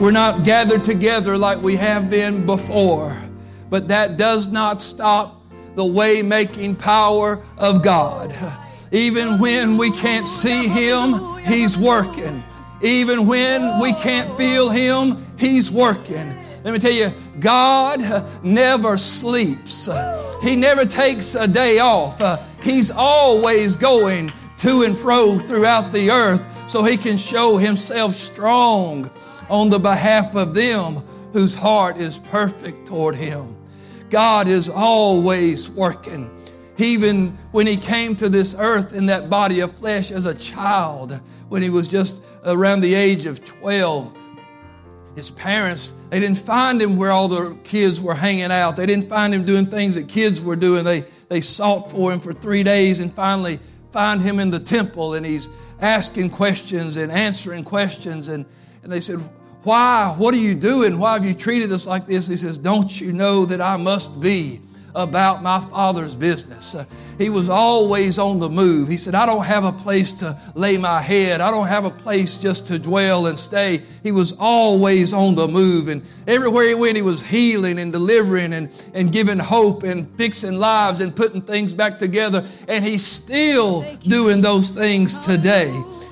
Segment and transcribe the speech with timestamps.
[0.00, 3.14] We're not gathered together like we have been before,
[3.68, 5.42] but that does not stop
[5.74, 8.34] the way making power of God.
[8.92, 12.42] Even when we can't see Him, He's working.
[12.80, 16.34] Even when we can't feel Him, He's working.
[16.64, 18.00] Let me tell you, God
[18.42, 19.86] never sleeps.
[20.42, 22.40] He never takes a day off.
[22.62, 29.10] He's always going to and fro throughout the earth so He can show Himself strong
[29.50, 30.94] on the behalf of them
[31.32, 33.56] whose heart is perfect toward Him.
[34.08, 36.30] God is always working.
[36.78, 41.20] Even when He came to this earth in that body of flesh as a child,
[41.48, 44.16] when He was just around the age of 12,
[45.16, 48.76] his parents, they didn't find him where all the kids were hanging out.
[48.76, 50.84] They didn't find him doing things that kids were doing.
[50.84, 53.58] They, they sought for him for three days and finally
[53.90, 55.48] find him in the temple and he's
[55.80, 58.28] asking questions and answering questions.
[58.28, 58.46] And,
[58.82, 59.20] and they said,
[59.62, 60.14] why?
[60.16, 60.98] What are you doing?
[60.98, 62.26] Why have you treated us like this?
[62.26, 64.60] He says, Don't you know that I must be
[64.94, 66.74] about my father's business?
[66.74, 66.86] Uh,
[67.18, 68.88] he was always on the move.
[68.88, 71.42] He said, I don't have a place to lay my head.
[71.42, 73.82] I don't have a place just to dwell and stay.
[74.02, 75.88] He was always on the move.
[75.88, 80.54] And everywhere he went, he was healing and delivering and, and giving hope and fixing
[80.54, 82.46] lives and putting things back together.
[82.66, 85.70] And he's still doing those things today.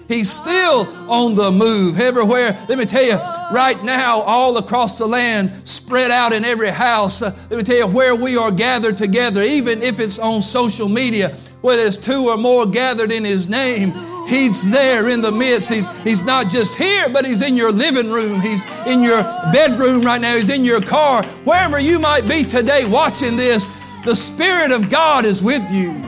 [0.09, 2.59] He's still on the move everywhere.
[2.67, 3.17] Let me tell you,
[3.55, 7.21] right now, all across the land, spread out in every house.
[7.21, 10.89] Uh, let me tell you, where we are gathered together, even if it's on social
[10.89, 13.93] media, where there's two or more gathered in His name,
[14.27, 15.69] He's there in the midst.
[15.69, 18.41] He's, he's not just here, but He's in your living room.
[18.41, 19.23] He's in your
[19.53, 20.37] bedroom right now.
[20.37, 21.23] He's in your car.
[21.45, 23.67] Wherever you might be today watching this,
[24.07, 26.08] the Spirit of God is with you.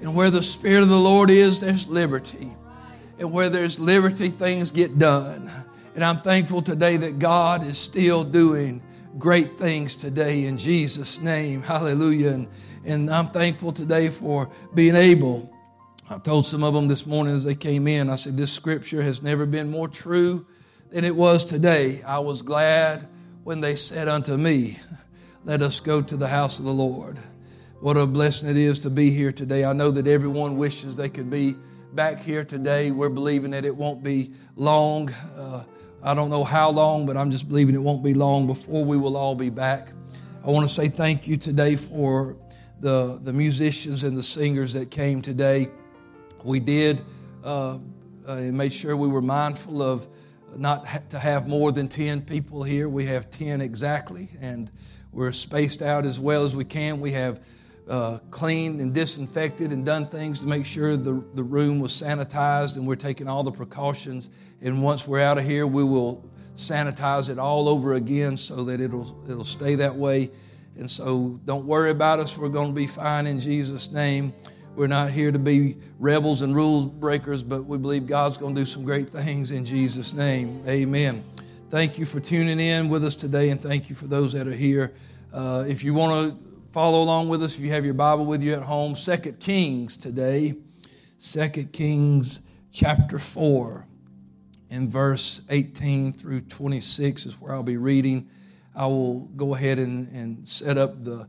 [0.00, 2.52] And where the Spirit of the Lord is, there's liberty.
[3.18, 5.50] And where there's liberty, things get done.
[5.94, 8.80] And I'm thankful today that God is still doing
[9.18, 11.62] great things today in Jesus' name.
[11.62, 12.30] Hallelujah.
[12.30, 12.48] And,
[12.84, 15.52] and I'm thankful today for being able.
[16.08, 19.02] I told some of them this morning as they came in, I said, This scripture
[19.02, 20.46] has never been more true
[20.90, 22.02] than it was today.
[22.02, 23.06] I was glad
[23.44, 24.78] when they said unto me,
[25.44, 27.18] Let us go to the house of the Lord.
[27.80, 29.64] What a blessing it is to be here today.
[29.64, 31.54] I know that everyone wishes they could be
[31.92, 32.90] back here today.
[32.90, 35.12] We're believing that it won't be long.
[35.36, 35.62] Uh,
[36.02, 38.96] I don't know how long, but I'm just believing it won't be long before we
[38.96, 39.92] will all be back.
[40.44, 42.34] I want to say thank you today for
[42.80, 45.68] the, the musicians and the singers that came today.
[46.42, 47.00] We did
[47.44, 47.78] uh,
[48.26, 50.08] uh, made sure we were mindful of
[50.56, 52.88] not ha- to have more than 10 people here.
[52.88, 54.68] We have 10 exactly, and
[55.12, 56.98] we're spaced out as well as we can.
[56.98, 57.40] We have
[57.88, 62.76] uh, cleaned and disinfected and done things to make sure the, the room was sanitized,
[62.76, 64.30] and we're taking all the precautions.
[64.60, 68.80] And once we're out of here, we will sanitize it all over again so that
[68.80, 70.30] it'll, it'll stay that way.
[70.76, 72.36] And so don't worry about us.
[72.36, 74.32] We're going to be fine in Jesus' name.
[74.76, 78.60] We're not here to be rebels and rules breakers, but we believe God's going to
[78.60, 80.62] do some great things in Jesus' name.
[80.68, 81.24] Amen.
[81.70, 84.52] Thank you for tuning in with us today, and thank you for those that are
[84.52, 84.94] here.
[85.32, 86.47] Uh, if you want to
[86.78, 88.94] follow along with us if you have your Bible with you at home.
[88.94, 90.54] Second Kings today.
[91.18, 92.38] Second Kings
[92.70, 93.84] chapter 4
[94.70, 98.30] and verse 18 through 26 is where I'll be reading.
[98.76, 101.26] I will go ahead and, and set up the,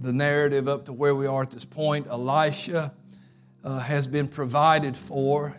[0.00, 2.08] the narrative up to where we are at this point.
[2.08, 2.92] Elisha
[3.62, 5.56] uh, has been provided for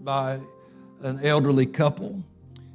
[0.00, 0.40] by
[1.02, 2.24] an elderly couple.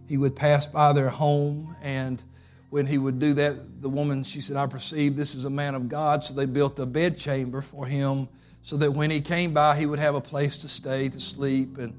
[0.07, 2.23] He would pass by their home and
[2.69, 5.73] when he would do that, the woman, she said, I perceive this is a man
[5.75, 6.23] of God.
[6.23, 8.27] So they built a bed chamber for him
[8.61, 11.77] so that when he came by, he would have a place to stay, to sleep,
[11.77, 11.93] and,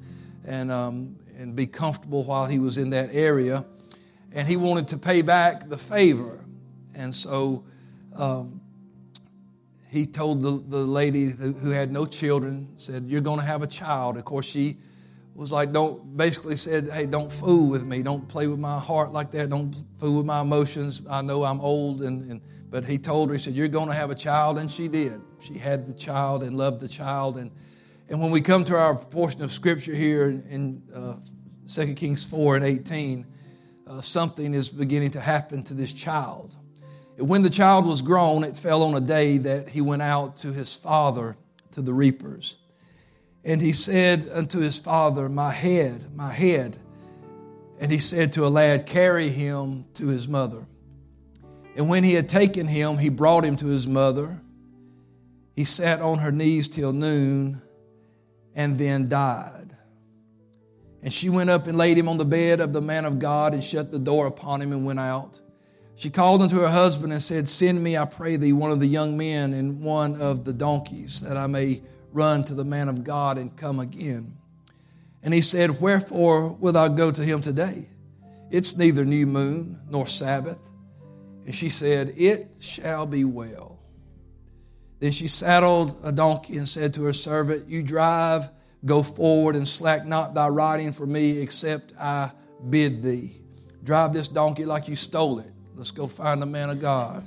[0.44, 3.64] and, um, and be comfortable while he was in that area.
[4.32, 6.38] And he wanted to pay back the favor.
[6.94, 7.64] And so
[8.14, 8.60] um,
[9.88, 13.66] he told the, the lady who had no children, said, You're going to have a
[13.66, 14.16] child.
[14.16, 14.76] Of course, she
[15.40, 18.02] was like, don't, basically said, hey, don't fool with me.
[18.02, 19.48] Don't play with my heart like that.
[19.48, 21.00] Don't fool with my emotions.
[21.08, 22.02] I know I'm old.
[22.02, 24.58] And, and But he told her, he said, you're going to have a child.
[24.58, 25.19] And she did.
[25.40, 27.38] She had the child and loved the child.
[27.38, 27.50] And,
[28.10, 31.14] and when we come to our portion of scripture here in uh,
[31.72, 33.26] 2 Kings 4 and 18,
[33.86, 36.54] uh, something is beginning to happen to this child.
[37.16, 40.52] When the child was grown, it fell on a day that he went out to
[40.52, 41.34] his father
[41.72, 42.56] to the reapers.
[43.44, 46.76] And he said unto his father, My head, my head.
[47.78, 50.66] And he said to a lad, Carry him to his mother.
[51.76, 54.40] And when he had taken him, he brought him to his mother.
[55.56, 57.62] He sat on her knees till noon
[58.54, 59.75] and then died.
[61.02, 63.54] And she went up and laid him on the bed of the man of God
[63.54, 65.40] and shut the door upon him and went out.
[65.96, 68.86] She called unto her husband and said, Send me, I pray thee, one of the
[68.86, 73.04] young men and one of the donkeys, that I may run to the man of
[73.04, 74.36] God and come again.
[75.22, 77.88] And he said, Wherefore will thou go to him today?
[78.50, 80.58] It's neither new moon nor Sabbath.
[81.46, 83.78] And she said, It shall be well.
[84.98, 88.50] Then she saddled a donkey and said to her servant, You drive
[88.84, 92.30] Go forward and slack not thy riding for me, except I
[92.68, 93.36] bid thee.
[93.84, 95.50] Drive this donkey like you stole it.
[95.74, 97.26] Let's go find the man of God.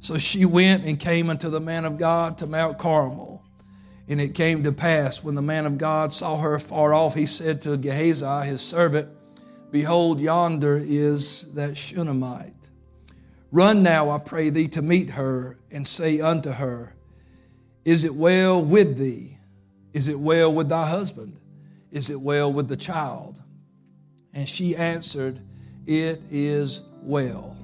[0.00, 3.39] So she went and came unto the man of God to Mount Carmel.
[4.10, 7.26] And it came to pass, when the man of God saw her far off, he
[7.26, 9.08] said to Gehazi, his servant,
[9.70, 12.52] Behold, yonder is that Shunammite.
[13.52, 16.92] Run now, I pray thee, to meet her, and say unto her,
[17.84, 19.38] Is it well with thee?
[19.92, 21.38] Is it well with thy husband?
[21.92, 23.40] Is it well with the child?
[24.34, 25.40] And she answered,
[25.86, 27.56] It is well.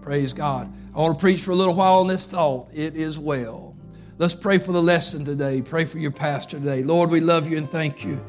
[0.00, 0.72] Praise God.
[0.96, 2.70] I want to preach for a little while on this thought.
[2.72, 3.71] It is well.
[4.18, 5.62] Let's pray for the lesson today.
[5.62, 6.82] Pray for your pastor today.
[6.82, 8.20] Lord, we love you and thank you.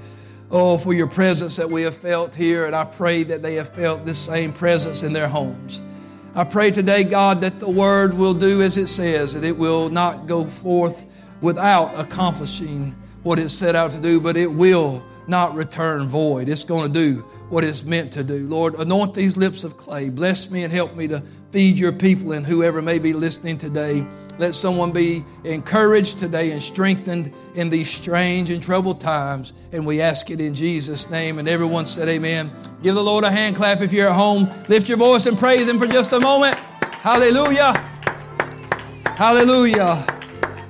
[0.49, 3.69] Oh, for your presence that we have felt here, and I pray that they have
[3.69, 5.83] felt this same presence in their homes.
[6.35, 9.89] I pray today, God, that the word will do as it says, that it will
[9.89, 11.03] not go forth
[11.41, 16.49] without accomplishing what it set out to do, but it will not return void.
[16.49, 18.47] It's going to do what it's meant to do.
[18.47, 20.09] Lord, anoint these lips of clay.
[20.09, 24.05] Bless me and help me to feed your people and whoever may be listening today.
[24.39, 29.53] Let someone be encouraged today and strengthened in these strange and troubled times.
[29.71, 31.37] And we ask it in Jesus' name.
[31.37, 32.51] And everyone said, Amen.
[32.81, 34.49] Give the Lord a hand clap if you're at home.
[34.67, 36.55] Lift your voice and praise Him for just a moment.
[36.55, 37.73] Hallelujah.
[39.05, 39.95] Hallelujah.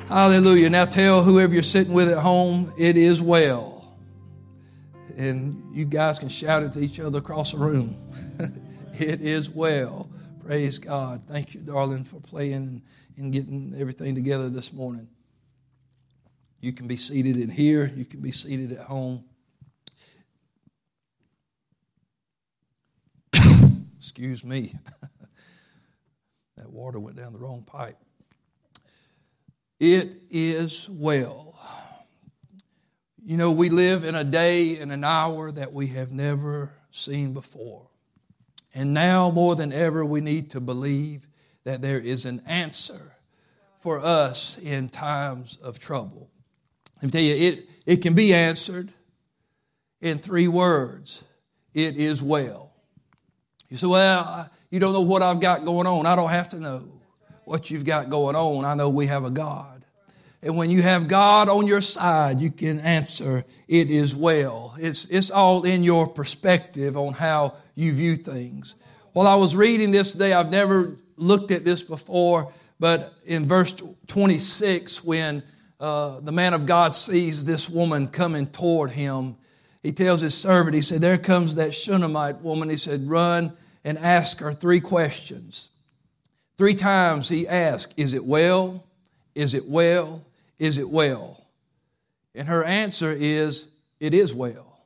[0.09, 0.69] Hallelujah.
[0.69, 3.72] Now tell whoever you're sitting with at home, it is well.
[5.17, 7.95] And you guys can shout it to each other across the room.
[8.99, 10.09] it is well.
[10.45, 11.21] Praise God.
[11.27, 12.81] Thank you, darling, for playing
[13.17, 15.07] and getting everything together this morning.
[16.59, 19.23] You can be seated in here, you can be seated at home.
[23.97, 24.73] Excuse me.
[26.57, 27.97] that water went down the wrong pipe.
[29.79, 31.59] It is well.
[33.25, 37.33] You know, we live in a day and an hour that we have never seen
[37.33, 37.87] before.
[38.73, 41.25] And now more than ever, we need to believe
[41.63, 43.13] that there is an answer
[43.79, 46.29] for us in times of trouble.
[46.97, 48.91] Let me tell you, it, it can be answered
[50.01, 51.23] in three words
[51.73, 52.71] it is well.
[53.69, 56.05] You say, well, you don't know what I've got going on.
[56.05, 56.83] I don't have to know
[57.45, 58.65] what you've got going on.
[58.65, 59.72] I know we have a God.
[60.43, 64.75] And when you have God on your side, you can answer, it is well.
[64.77, 68.75] It's, it's all in your perspective on how you view things.
[69.13, 73.73] While I was reading this today, I've never looked at this before, but in verse
[74.07, 75.43] 26, when
[75.79, 79.37] uh, the man of God sees this woman coming toward him,
[79.81, 82.69] he tells his servant, he said, There comes that Shunammite woman.
[82.69, 83.55] He said, Run
[83.85, 85.69] and ask her three questions.
[86.57, 88.83] Three times he asked, Is it well?
[89.35, 90.25] Is it well?
[90.59, 91.45] Is it well?
[92.35, 93.69] And her answer is,
[93.99, 94.79] It is well.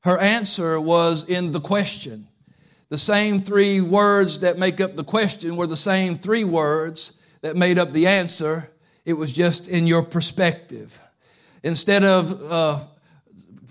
[0.00, 2.26] Her answer was in the question.
[2.88, 7.56] The same three words that make up the question were the same three words that
[7.56, 8.68] made up the answer.
[9.04, 10.98] It was just in your perspective.
[11.62, 12.80] Instead of uh,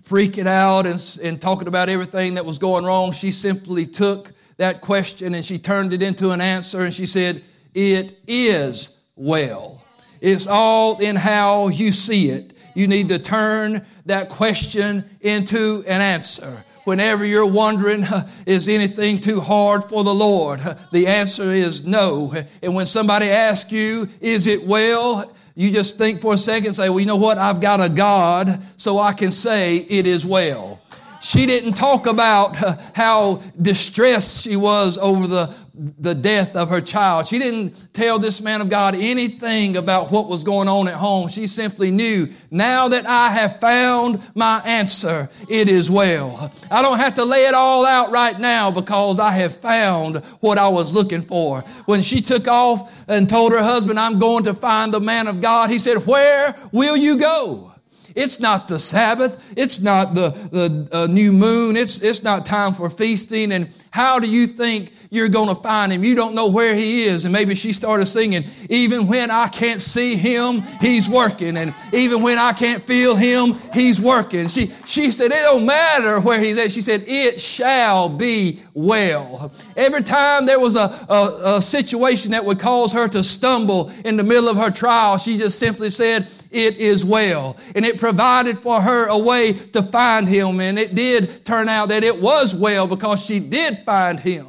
[0.04, 4.82] freaking out and, and talking about everything that was going wrong, she simply took that
[4.82, 9.81] question and she turned it into an answer and she said, It is well.
[10.22, 12.54] It's all in how you see it.
[12.76, 16.64] You need to turn that question into an answer.
[16.84, 18.04] Whenever you're wondering,
[18.46, 20.62] is anything too hard for the Lord?
[20.92, 22.34] The answer is no.
[22.62, 25.32] And when somebody asks you, is it well?
[25.54, 27.38] You just think for a second, say, well, you know what?
[27.38, 30.80] I've got a God, so I can say it is well.
[31.22, 32.56] She didn't talk about
[32.96, 37.28] how distressed she was over the the death of her child.
[37.28, 41.30] She didn't tell this man of God anything about what was going on at home.
[41.30, 46.52] She simply knew, now that I have found my answer, it is well.
[46.70, 50.58] I don't have to lay it all out right now because I have found what
[50.58, 51.62] I was looking for.
[51.86, 55.40] When she took off and told her husband, I'm going to find the man of
[55.40, 57.71] God, he said, where will you go?
[58.16, 59.54] It's not the Sabbath.
[59.56, 61.76] It's not the, the uh, new moon.
[61.76, 63.52] It's, it's not time for feasting.
[63.52, 66.06] And how do you think you're going to find him.
[66.06, 67.26] You don't know where he is.
[67.26, 71.58] And maybe she started singing, even when I can't see him, he's working.
[71.58, 74.48] And even when I can't feel him, he's working.
[74.48, 76.72] She, she said, it don't matter where he's at.
[76.72, 79.52] She said, it shall be well.
[79.76, 84.16] Every time there was a, a, a situation that would cause her to stumble in
[84.16, 87.58] the middle of her trial, she just simply said, it is well.
[87.76, 90.60] And it provided for her a way to find him.
[90.60, 94.48] And it did turn out that it was well because she did find him.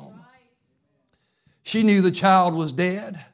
[1.63, 3.25] She knew the child was dead.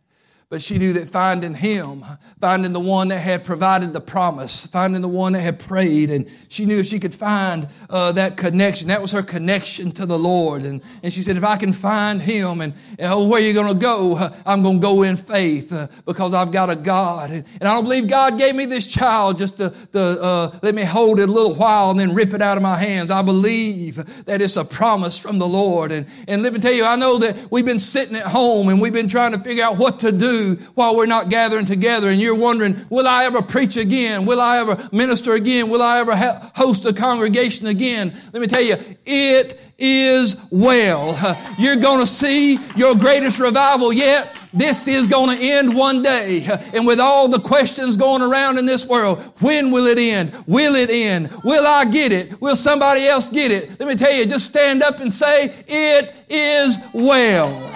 [0.50, 2.02] But she knew that finding him,
[2.40, 6.26] finding the one that had provided the promise, finding the one that had prayed, and
[6.48, 10.18] she knew if she could find uh, that connection, that was her connection to the
[10.18, 10.62] Lord.
[10.62, 13.74] And, and she said, if I can find him, and, oh, where are you going
[13.74, 14.30] to go?
[14.46, 17.30] I'm going to go in faith uh, because I've got a God.
[17.30, 20.74] And, and, I don't believe God gave me this child just to, to uh, let
[20.74, 23.10] me hold it a little while and then rip it out of my hands.
[23.10, 25.92] I believe that it's a promise from the Lord.
[25.92, 28.80] And, and let me tell you, I know that we've been sitting at home and
[28.80, 30.38] we've been trying to figure out what to do
[30.75, 34.26] while we're not gathering together and you're wondering, will I ever preach again?
[34.26, 35.68] Will I ever minister again?
[35.68, 38.12] Will I ever ha- host a congregation again?
[38.33, 41.16] Let me tell you, it is well.
[41.59, 44.35] You're going to see your greatest revival yet.
[44.52, 46.47] This is going to end one day.
[46.75, 50.33] And with all the questions going around in this world, when will it end?
[50.47, 51.30] Will it end?
[51.42, 52.40] Will I get it?
[52.40, 53.80] Will somebody else get it?
[53.80, 57.67] Let me tell you, just stand up and say, it is well.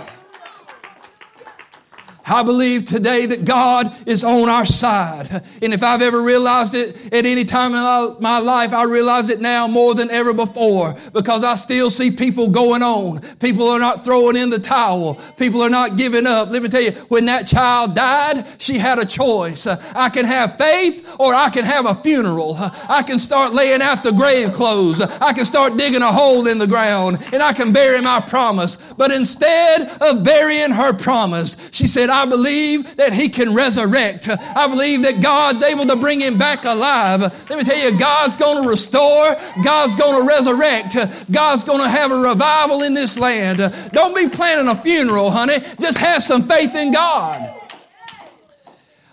[2.32, 5.28] I believe today that God is on our side.
[5.60, 9.42] And if I've ever realized it at any time in my life, I realize it
[9.42, 13.20] now more than ever before because I still see people going on.
[13.36, 15.20] People are not throwing in the towel.
[15.36, 16.48] People are not giving up.
[16.48, 19.66] Let me tell you, when that child died, she had a choice.
[19.66, 22.56] I can have faith or I can have a funeral.
[22.56, 25.02] I can start laying out the grave clothes.
[25.02, 28.76] I can start digging a hole in the ground and I can bury my promise.
[28.76, 34.28] But instead of burying her promise, she said, I believe that he can resurrect.
[34.28, 37.20] I believe that God's able to bring him back alive.
[37.20, 39.36] Let me tell you, God's going to restore.
[39.64, 40.96] God's going to resurrect.
[41.30, 43.58] God's going to have a revival in this land.
[43.92, 45.58] Don't be planning a funeral, honey.
[45.80, 47.58] Just have some faith in God.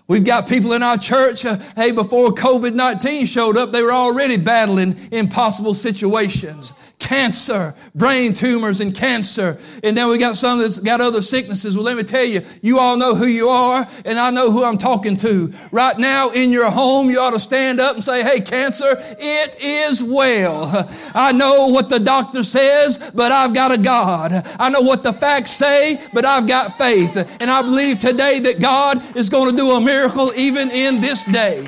[0.07, 3.93] We've got people in our church, uh, hey, before COVID 19 showed up, they were
[3.93, 9.57] already battling impossible situations cancer, brain tumors and cancer.
[9.83, 11.75] And then we got some that's got other sicknesses.
[11.75, 14.63] Well, let me tell you, you all know who you are and I know who
[14.63, 15.53] I'm talking to.
[15.71, 19.61] Right now in your home, you ought to stand up and say, Hey, cancer, it
[19.61, 20.87] is well.
[21.15, 24.31] I know what the doctor says, but I've got a God.
[24.59, 27.15] I know what the facts say, but I've got faith.
[27.39, 31.23] And I believe today that God is going to do a miracle even in this
[31.23, 31.65] day.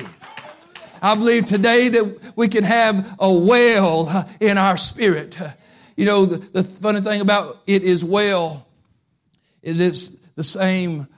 [1.02, 5.36] I believe today that we can have a well in our spirit.
[5.96, 8.66] You know, the, the funny thing about it is well
[9.62, 11.08] is it's the same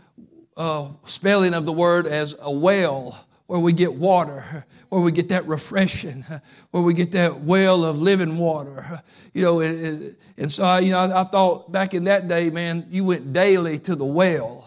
[0.57, 5.29] uh, spelling of the word as a well, where we get water, where we get
[5.29, 6.25] that refreshing,
[6.71, 9.03] where we get that well of living water.
[9.35, 12.49] You know, and, and so I, you know, I, I thought back in that day,
[12.49, 14.67] man, you went daily to the well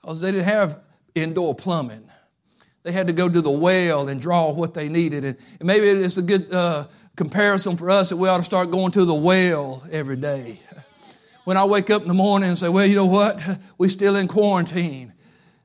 [0.00, 0.78] because they didn't have
[1.16, 2.08] indoor plumbing.
[2.82, 5.24] They had to go to the well and draw what they needed.
[5.24, 6.86] And maybe it's a good uh,
[7.16, 10.58] comparison for us that we ought to start going to the well every day.
[11.44, 13.40] When I wake up in the morning and say, well, you know what?
[13.78, 15.12] We're still in quarantine.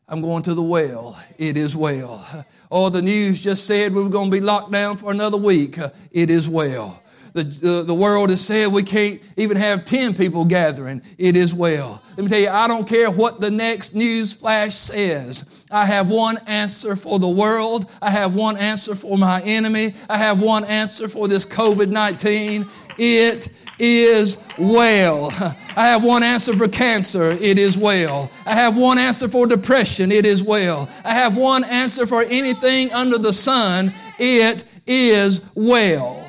[0.08, 1.22] I'm going to the well.
[1.38, 2.26] It is well.
[2.72, 5.78] Oh, the news just said we were going to be locked down for another week.
[6.12, 7.04] It is well.
[7.44, 11.02] The, the, world has said we can't even have 10 people gathering.
[11.18, 12.02] It is well.
[12.16, 15.48] Let me tell you, I don't care what the next news flash says.
[15.70, 17.90] I have one answer for the world.
[18.02, 19.94] I have one answer for my enemy.
[20.10, 22.66] I have one answer for this COVID 19.
[22.98, 25.30] It is well.
[25.76, 27.32] I have one answer for cancer.
[27.32, 28.32] It is well.
[28.46, 30.12] I have one answer for depression.
[30.12, 30.90] It is well.
[31.04, 33.94] I have one answer for anything under the sun.
[34.18, 36.27] It is well.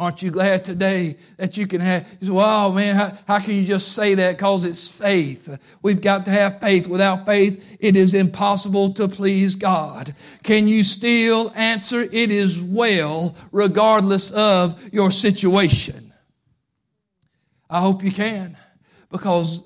[0.00, 3.54] Aren't you glad today that you can have, you say, well, man, how, how can
[3.54, 4.36] you just say that?
[4.36, 5.58] Because it's faith.
[5.82, 6.86] We've got to have faith.
[6.86, 10.14] Without faith, it is impossible to please God.
[10.44, 12.02] Can you still answer?
[12.02, 16.12] It is well, regardless of your situation.
[17.68, 18.56] I hope you can,
[19.10, 19.62] because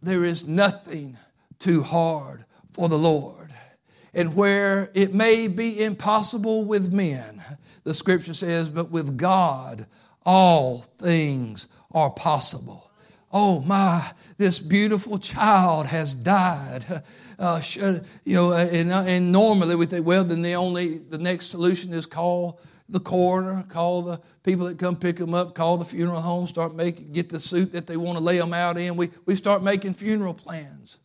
[0.00, 1.18] there is nothing
[1.58, 3.50] too hard for the Lord.
[4.14, 7.42] And where it may be impossible with men,
[7.86, 9.86] the scripture says, but with God,
[10.24, 12.90] all things are possible.
[13.32, 16.84] oh my, this beautiful child has died.
[17.38, 20.96] Uh, uh, you know, uh, and, uh, and normally we think, well, then the only,
[20.96, 25.54] the next solution is call the coroner, call the people that come pick them up,
[25.54, 28.54] call the funeral home, start making, get the suit that they want to lay them
[28.54, 28.96] out in.
[28.96, 30.96] We, we start making funeral plans.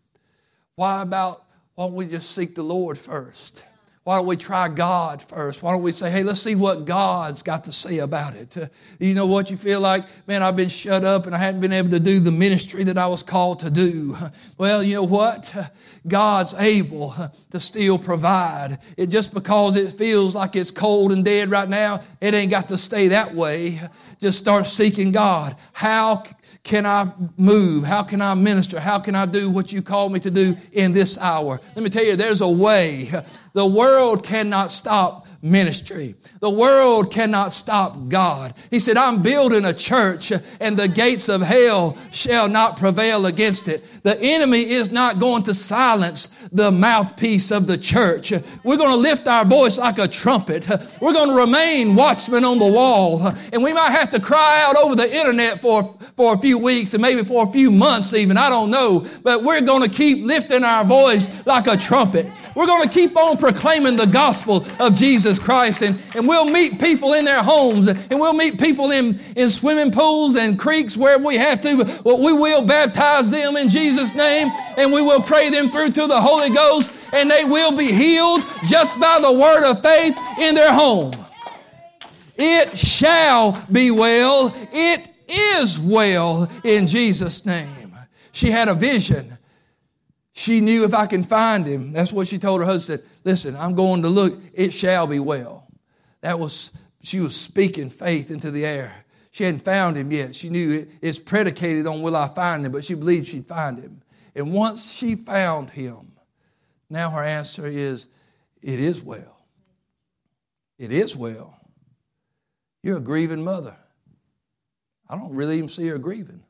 [0.75, 1.43] Why about,
[1.75, 3.65] why don't we just seek the Lord first?
[4.03, 5.62] Why don't we try God first?
[5.62, 8.58] Why don't we say, hey, let's see what God's got to say about it?
[8.58, 8.65] Uh,
[9.00, 10.05] you know what you feel like?
[10.27, 12.98] Man, I've been shut up and I hadn't been able to do the ministry that
[12.98, 14.17] I was called to do.
[14.20, 15.55] Uh, well, you know what?
[15.55, 15.65] Uh,
[16.08, 18.79] God's able uh, to still provide.
[18.98, 22.70] It just because it feels like it's cold and dead right now, it ain't got
[22.70, 23.79] to stay that way.
[24.20, 25.55] Just start seeking God.
[25.74, 26.24] How
[26.63, 27.84] can I move?
[27.84, 28.79] How can I minister?
[28.79, 31.60] How can I do what you call me to do in this hour?
[31.75, 33.12] Let me tell you, there's a way.
[33.53, 36.15] The world cannot stop ministry.
[36.39, 38.53] The world cannot stop God.
[38.69, 43.67] He said, I'm building a church and the gates of hell shall not prevail against
[43.67, 43.83] it.
[44.03, 48.31] The enemy is not going to silence the mouthpiece of the church.
[48.63, 50.67] We're going to lift our voice like a trumpet.
[51.00, 53.21] We're going to remain watchmen on the wall.
[53.53, 56.93] And we might have to cry out over the internet for, for a few weeks
[56.93, 58.38] and maybe for a few months even.
[58.38, 59.07] I don't know.
[59.24, 62.27] But we're going to keep lifting our voice like a trumpet.
[62.55, 65.81] We're going to keep on proclaiming the gospel of Jesus Christ.
[65.81, 69.91] And, and we'll meet people in their homes and we'll meet people in, in swimming
[69.91, 71.85] pools and creeks wherever we have to.
[72.03, 76.07] But we will baptize them in Jesus' name and we will pray them through to
[76.07, 80.55] the Holy Ghost and they will be healed just by the word of faith in
[80.55, 81.13] their home.
[82.38, 84.53] It shall be well.
[84.71, 87.95] It is well in Jesus' name.
[88.31, 89.38] She had a vision.
[90.33, 93.03] She knew if I can find him, that's what she told her husband.
[93.23, 94.39] Listen, I'm going to look.
[94.53, 95.67] It shall be well.
[96.21, 96.71] That was,
[97.01, 98.93] she was speaking faith into the air.
[99.31, 100.35] She hadn't found him yet.
[100.35, 103.77] She knew it, it's predicated on will I find him, but she believed she'd find
[103.77, 104.01] him.
[104.35, 106.11] And once she found him,
[106.89, 108.07] now her answer is,
[108.61, 109.45] it is well.
[110.77, 111.57] It is well.
[112.83, 113.75] You're a grieving mother.
[115.09, 116.43] I don't really even see her grieving.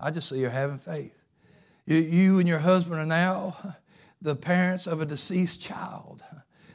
[0.00, 1.21] I just see her having faith.
[1.86, 3.56] You, and your husband are now
[4.20, 6.22] the parents of a deceased child.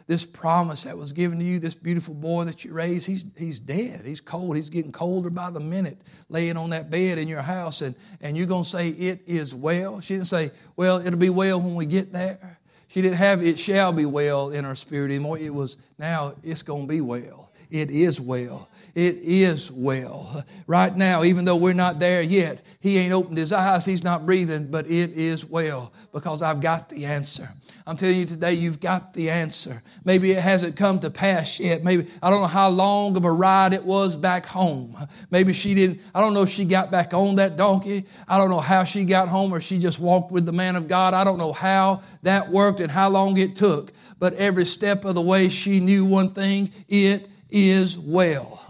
[0.06, 3.60] This promise that was given to you, this beautiful boy that you raised, he's, he's
[3.60, 4.06] dead.
[4.06, 4.56] He's cold.
[4.56, 5.98] He's getting colder by the minute
[6.30, 7.82] laying on that bed in your house.
[7.82, 10.00] And, and you're going to say, It is well.
[10.00, 12.58] She didn't say, Well, it'll be well when we get there.
[12.88, 15.38] She didn't have it shall be well in her spirit anymore.
[15.38, 17.47] It was now it's going to be well.
[17.70, 18.70] It is well.
[18.96, 20.44] It is well.
[20.66, 24.26] Right now, even though we're not there yet, he ain't opened his eyes, he's not
[24.26, 27.50] breathing, but it is well because I've got the answer.
[27.86, 29.82] I'm telling you today, you've got the answer.
[30.04, 31.84] Maybe it hasn't come to pass yet.
[31.84, 34.98] Maybe, I don't know how long of a ride it was back home.
[35.30, 38.06] Maybe she didn't, I don't know if she got back on that donkey.
[38.28, 40.88] I don't know how she got home or she just walked with the man of
[40.88, 41.14] God.
[41.14, 43.92] I don't know how that worked and how long it took.
[44.20, 48.64] But every step of the way, she knew one thing it is well.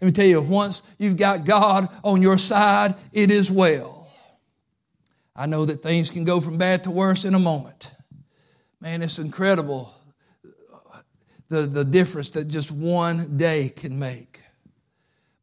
[0.00, 4.08] Let me tell you, once you've got God on your side, it is well.
[5.36, 7.92] I know that things can go from bad to worse in a moment.
[8.80, 9.92] Man, it's incredible
[10.44, 10.98] uh,
[11.48, 14.40] the, the difference that just one day can make.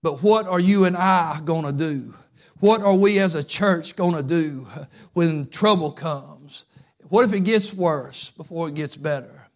[0.01, 2.13] But what are you and I going to do?
[2.59, 4.67] What are we as a church going to do
[5.13, 6.65] when trouble comes?
[7.09, 9.47] What if it gets worse before it gets better?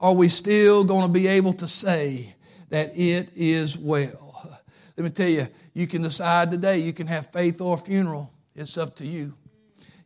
[0.00, 2.34] Are we still going to be able to say,
[2.70, 4.60] that it is well.
[4.96, 8.32] Let me tell you, you can decide today, you can have faith or funeral.
[8.54, 9.34] It's up to you.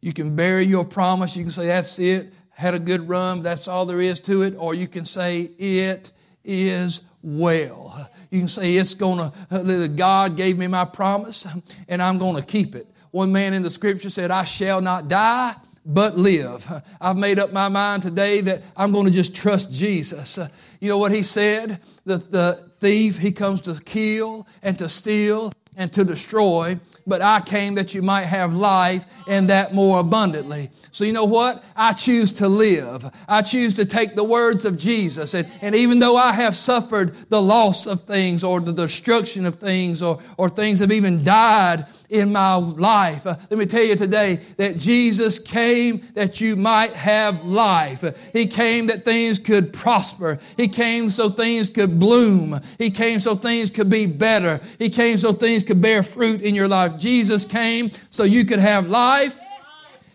[0.01, 1.37] You can bury your promise.
[1.37, 4.55] You can say, that's it, had a good run, that's all there is to it.
[4.59, 6.13] Or you can say, it
[6.45, 8.11] is well.
[8.31, 11.47] You can say, it's going to, God gave me my promise
[11.89, 12.87] and I'm going to keep it.
[13.11, 16.67] One man in the scripture said, I shall not die, but live.
[17.01, 20.39] I've made up my mind today that I'm going to just trust Jesus.
[20.81, 21.81] You know what he said?
[22.05, 27.41] The, the thief, he comes to kill and to steal and to destroy, but I
[27.41, 30.71] came that you might have life and that more abundantly.
[30.93, 31.65] So you know what?
[31.75, 33.11] I choose to live.
[33.29, 35.35] I choose to take the words of Jesus.
[35.35, 39.57] And, and even though I have suffered the loss of things or the destruction of
[39.57, 43.27] things or, or things have even died in my life.
[43.27, 48.05] Uh, let me tell you today that Jesus came that you might have life.
[48.33, 50.39] He came that things could prosper.
[50.57, 52.61] He came so things could bloom.
[52.79, 54.61] He came so things could be better.
[54.79, 56.99] He came so things could bear fruit in your life.
[56.99, 59.37] Jesus came so you could have life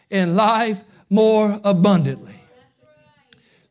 [0.09, 2.33] and life more abundantly.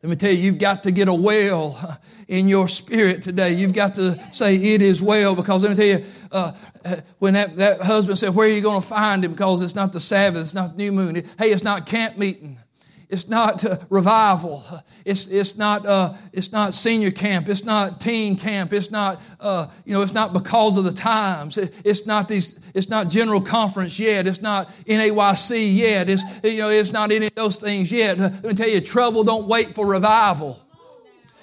[0.03, 3.53] Let me tell you, you've got to get a well in your spirit today.
[3.53, 6.53] You've got to say, It is well, because let me tell you, uh,
[6.85, 9.31] uh, when that, that husband said, Where are you going to find him?
[9.31, 11.15] Because it's not the Sabbath, it's not new moon.
[11.37, 12.57] Hey, it's not camp meeting.
[13.09, 14.63] It's not uh, revival.
[15.03, 17.49] It's, it's, not, uh, it's not senior camp.
[17.49, 18.71] It's not teen camp.
[18.71, 21.57] It's not, uh, you know, it's not because of the times.
[21.57, 24.27] It, it's, not these, it's not general conference yet.
[24.27, 26.07] It's not NAYC yet.
[26.07, 28.19] It's, you know, it's not any of those things yet.
[28.19, 30.63] Let me tell you, trouble don't wait for revival.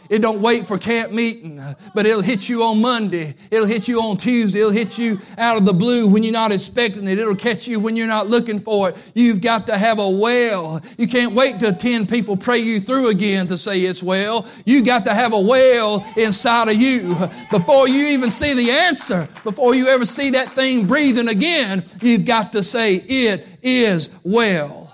[0.08, 1.60] It don't wait for camp meeting,
[1.94, 3.34] but it'll hit you on Monday.
[3.50, 4.60] It'll hit you on Tuesday.
[4.60, 7.18] It'll hit you out of the blue when you're not expecting it.
[7.18, 8.96] It'll catch you when you're not looking for it.
[9.14, 10.80] You've got to have a well.
[10.98, 14.46] You can't wait till 10 people pray you through again to say it's well.
[14.64, 17.16] You got to have a well inside of you.
[17.50, 22.24] Before you even see the answer, before you ever see that thing breathing again, you've
[22.24, 24.92] got to say it is well.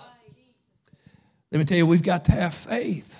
[1.51, 3.12] Let me tell you, we've got to have faith.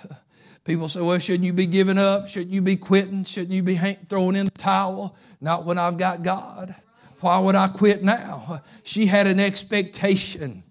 [0.63, 2.29] People say, well, shouldn't you be giving up?
[2.29, 3.25] Shouldn't you be quitting?
[3.25, 5.15] Shouldn't you be throwing in the towel?
[5.41, 6.73] Not when I've got God.
[7.19, 8.61] Why would I quit now?
[8.83, 10.63] She had an expectation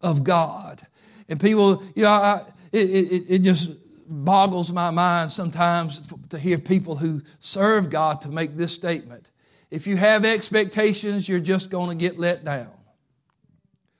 [0.00, 0.86] of God.
[1.28, 2.42] And people, you know, I,
[2.72, 3.70] it, it, it just
[4.08, 9.28] boggles my mind sometimes to hear people who serve God to make this statement.
[9.70, 12.70] If you have expectations, you're just going to get let down.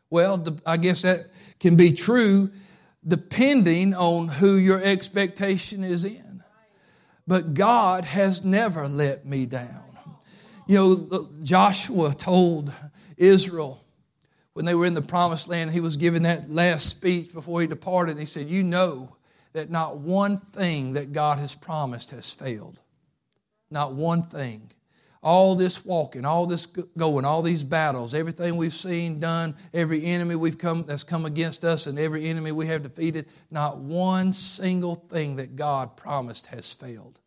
[0.09, 2.51] Well, I guess that can be true
[3.07, 6.43] depending on who your expectation is in.
[7.27, 9.85] But God has never let me down.
[10.67, 12.73] You know, Joshua told
[13.17, 13.83] Israel
[14.53, 17.67] when they were in the promised land, he was giving that last speech before he
[17.67, 18.19] departed.
[18.19, 19.17] He said, You know
[19.53, 22.79] that not one thing that God has promised has failed.
[23.71, 24.71] Not one thing
[25.22, 30.35] all this walking, all this going, all these battles, everything we've seen done, every enemy
[30.35, 34.94] we've come that's come against us, and every enemy we have defeated, not one single
[34.94, 37.20] thing that God promised has failed.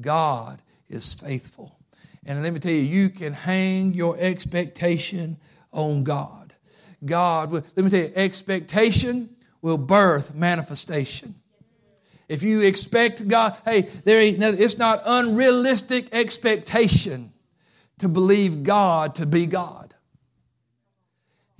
[0.00, 1.76] God is faithful.
[2.24, 5.38] And let me tell you, you can hang your expectation
[5.72, 6.54] on God.
[7.04, 11.34] God, let me tell you, expectation will birth manifestation.
[12.28, 17.32] If you expect God, hey, there ain't no, it's not unrealistic expectation
[17.98, 19.94] to believe God to be God.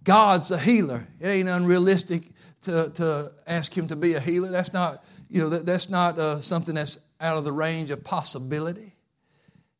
[0.04, 1.06] God's a healer.
[1.20, 2.30] It ain't unrealistic
[2.62, 4.50] to, to ask Him to be a healer.
[4.50, 8.04] That's not, you know, that, that's not uh, something that's out of the range of
[8.04, 8.94] possibility.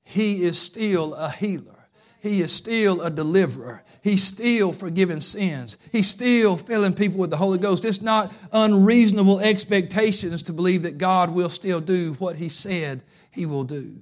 [0.04, 1.77] He is still a healer.
[2.20, 3.82] He is still a deliverer.
[4.02, 5.76] He's still forgiving sins.
[5.92, 7.84] He's still filling people with the Holy Ghost.
[7.84, 13.46] It's not unreasonable expectations to believe that God will still do what He said He
[13.46, 13.94] will do.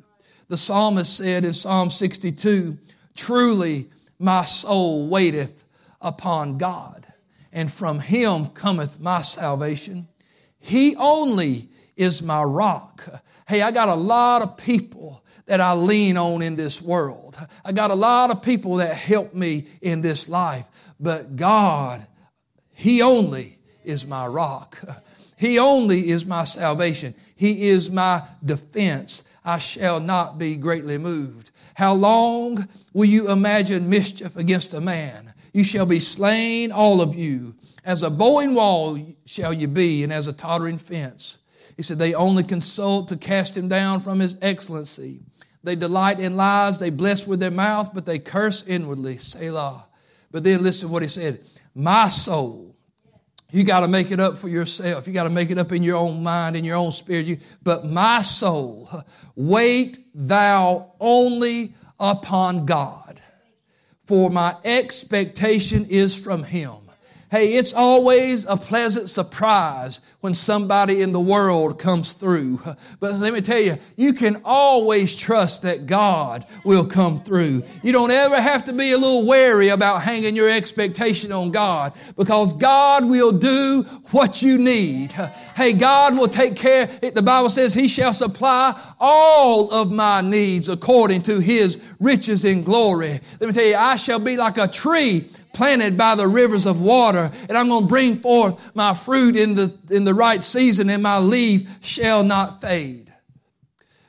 [0.48, 2.78] The psalmist said in Psalm 62
[3.14, 5.64] Truly my soul waiteth
[6.00, 7.06] upon God,
[7.52, 10.08] and from Him cometh my salvation.
[10.58, 13.22] He only is my rock.
[13.48, 17.38] Hey, I got a lot of people that I lean on in this world.
[17.64, 20.66] I got a lot of people that help me in this life,
[21.00, 22.06] but God,
[22.72, 24.78] He only is my rock.
[25.38, 27.14] He only is my salvation.
[27.36, 29.22] He is my defense.
[29.44, 31.50] I shall not be greatly moved.
[31.74, 35.34] How long will you imagine mischief against a man?
[35.52, 37.54] You shall be slain, all of you.
[37.84, 41.38] As a bowing wall shall you be, and as a tottering fence.
[41.76, 45.20] He said, They only consult to cast him down from his excellency.
[45.66, 46.78] They delight in lies.
[46.78, 49.18] They bless with their mouth, but they curse inwardly.
[49.18, 49.84] Selah.
[50.30, 51.40] But then listen to what he said.
[51.74, 52.76] My soul.
[53.50, 55.08] You got to make it up for yourself.
[55.08, 57.26] You got to make it up in your own mind, in your own spirit.
[57.26, 58.88] You, but my soul,
[59.34, 63.20] wait thou only upon God,
[64.04, 66.85] for my expectation is from him.
[67.28, 72.60] Hey, it's always a pleasant surprise when somebody in the world comes through.
[73.00, 77.64] But let me tell you, you can always trust that God will come through.
[77.82, 81.94] You don't ever have to be a little wary about hanging your expectation on God
[82.16, 85.10] because God will do what you need.
[85.10, 86.86] Hey, God will take care.
[86.86, 92.62] The Bible says he shall supply all of my needs according to his riches in
[92.62, 93.20] glory.
[93.40, 96.82] Let me tell you, I shall be like a tree planted by the rivers of
[96.82, 100.90] water, and I'm going to bring forth my fruit in the, in the right season,
[100.90, 103.10] and my leaf shall not fade.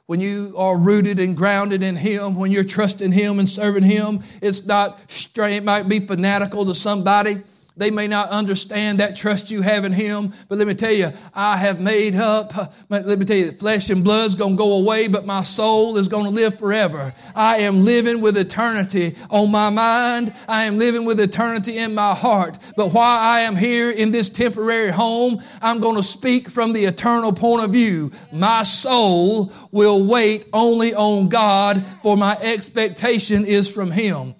[0.07, 4.23] When you are rooted and grounded in Him, when you're trusting Him and serving Him,
[4.41, 5.57] it's not strange.
[5.57, 7.41] It might be fanatical to somebody.
[7.77, 11.11] They may not understand that trust you have in Him, but let me tell you,
[11.33, 12.73] I have made up.
[12.89, 16.07] Let me tell you, flesh and blood's going to go away, but my soul is
[16.07, 17.13] going to live forever.
[17.35, 20.33] I am living with eternity on my mind.
[20.47, 22.57] I am living with eternity in my heart.
[22.75, 26.85] But while I am here in this temporary home, I'm going to speak from the
[26.85, 28.11] eternal point of view.
[28.31, 34.33] My soul will wait only on God, for my expectation is from Him.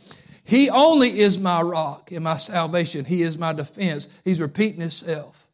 [0.48, 3.04] He only is my rock and my salvation.
[3.04, 4.08] He is my defense.
[4.24, 5.46] He's repeating himself.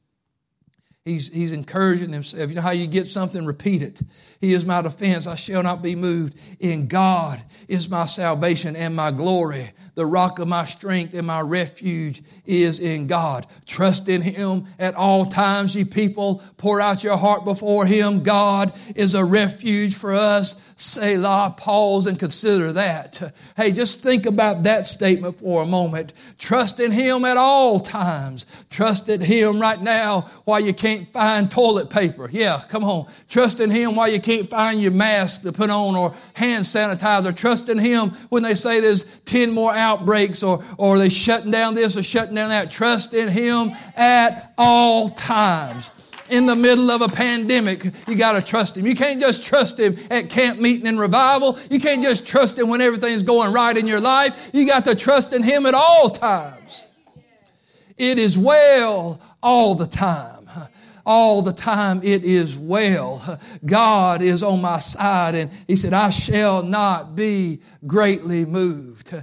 [1.03, 2.49] He's, he's encouraging himself.
[2.49, 3.43] You know how you get something?
[3.43, 4.01] Repeat it.
[4.43, 5.25] He is my defense.
[5.25, 6.37] I shall not be moved.
[6.59, 9.71] In God is my salvation and my glory.
[9.95, 13.47] The rock of my strength and my refuge is in God.
[13.65, 16.43] Trust in Him at all times, ye people.
[16.57, 18.23] Pour out your heart before Him.
[18.23, 20.59] God is a refuge for us.
[20.75, 23.33] Selah, pause and consider that.
[23.55, 26.11] Hey, just think about that statement for a moment.
[26.39, 28.47] Trust in Him at all times.
[28.71, 32.27] Trust in Him right now while you can't find toilet paper.
[32.31, 33.05] Yeah, come on.
[33.29, 37.35] Trust in Him while you can't find your mask to put on or hand sanitizer.
[37.35, 41.75] Trust in Him when they say there's 10 more outbreaks or, or they shutting down
[41.75, 42.71] this or shutting down that.
[42.71, 45.91] Trust in Him at all times
[46.29, 48.87] in the middle of a pandemic, you got to trust Him.
[48.87, 51.59] You can't just trust Him at camp meeting and revival.
[51.69, 54.49] You can't just trust Him when everything's going right in your life.
[54.53, 56.87] You got to trust in Him at all times.
[57.97, 60.32] It is well all the time.
[61.05, 63.39] All the time it is well.
[63.65, 69.13] God is on my side and He said, I shall not be greatly moved.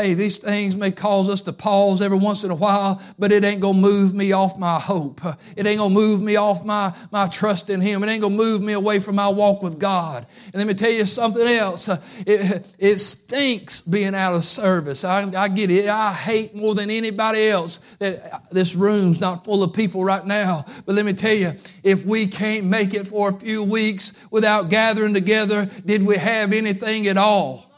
[0.00, 3.44] Hey, these things may cause us to pause every once in a while, but it
[3.44, 5.20] ain't gonna move me off my hope.
[5.56, 8.02] It ain't gonna move me off my, my trust in Him.
[8.02, 10.26] It ain't gonna move me away from my walk with God.
[10.46, 11.86] And let me tell you something else.
[12.26, 15.04] It, it stinks being out of service.
[15.04, 15.86] I, I get it.
[15.86, 20.64] I hate more than anybody else that this room's not full of people right now.
[20.86, 24.70] But let me tell you, if we can't make it for a few weeks without
[24.70, 27.69] gathering together, did we have anything at all?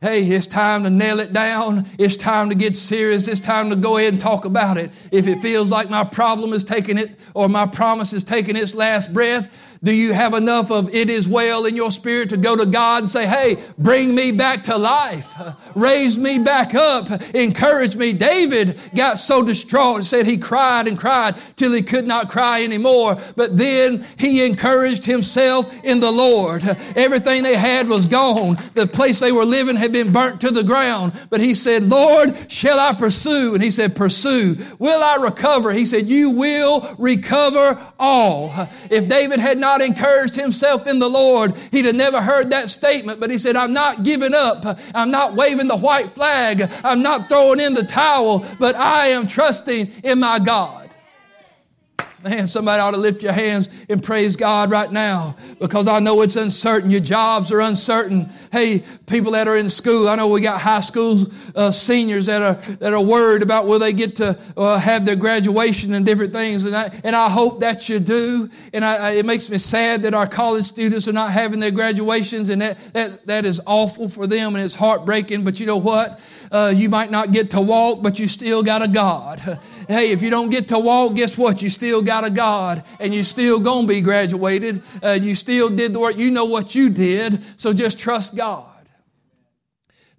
[0.00, 1.84] Hey, it's time to nail it down.
[1.98, 3.26] It's time to get serious.
[3.26, 4.92] It's time to go ahead and talk about it.
[5.10, 8.76] If it feels like my problem is taking it or my promise is taking its
[8.76, 12.56] last breath, do you have enough of it is well in your spirit to go
[12.56, 15.40] to God and say, Hey, bring me back to life.
[15.74, 17.08] Raise me back up.
[17.34, 18.12] Encourage me.
[18.12, 22.64] David got so distraught and said he cried and cried till he could not cry
[22.64, 23.16] anymore.
[23.36, 26.64] But then he encouraged himself in the Lord.
[26.96, 28.58] Everything they had was gone.
[28.74, 31.12] The place they were living had been burnt to the ground.
[31.30, 33.54] But he said, Lord, shall I pursue?
[33.54, 34.56] And he said, pursue.
[34.78, 35.72] Will I recover?
[35.72, 38.52] He said, you will recover all.
[38.90, 42.70] If David had not not encouraged himself in the Lord, he'd have never heard that
[42.70, 43.20] statement.
[43.20, 44.78] But he said, I'm not giving up.
[44.94, 46.62] I'm not waving the white flag.
[46.82, 50.87] I'm not throwing in the towel, but I am trusting in my God.
[52.24, 56.22] Man, somebody ought to lift your hands and praise God right now because I know
[56.22, 56.90] it's uncertain.
[56.90, 58.28] Your jobs are uncertain.
[58.50, 61.18] Hey, people that are in school, I know we got high school
[61.54, 65.14] uh, seniors that are that are worried about will they get to uh, have their
[65.14, 68.50] graduation and different things, and I and I hope that you do.
[68.72, 71.70] And I, I, it makes me sad that our college students are not having their
[71.70, 75.44] graduations, and that that that is awful for them and it's heartbreaking.
[75.44, 76.20] But you know what?
[76.50, 79.58] Uh, you might not get to walk, but you still got a God.
[79.88, 81.62] Hey, if you don't get to walk, guess what?
[81.62, 84.82] You still got a God and you still gonna be graduated.
[85.02, 86.18] Uh, you still did the work.
[86.18, 87.42] You know what you did.
[87.58, 88.66] So just trust God.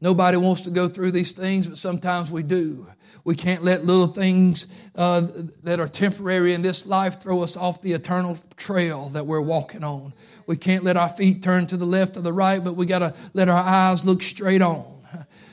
[0.01, 2.87] Nobody wants to go through these things, but sometimes we do.
[3.23, 4.65] We can't let little things
[4.95, 5.27] uh,
[5.63, 9.83] that are temporary in this life throw us off the eternal trail that we're walking
[9.83, 10.13] on.
[10.47, 12.99] We can't let our feet turn to the left or the right, but we got
[12.99, 14.98] to let our eyes look straight on.